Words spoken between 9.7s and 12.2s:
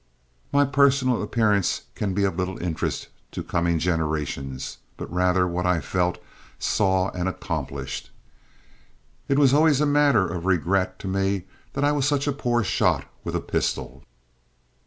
a matter of regret to me that I was